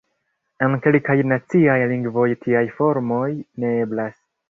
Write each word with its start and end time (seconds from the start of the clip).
En 0.67 0.77
kelkaj 0.85 1.17
naciaj 1.33 1.77
lingvoj 1.93 2.27
tiaj 2.47 2.65
formoj 2.81 3.25
ne 3.39 3.79
eblas. 3.87 4.23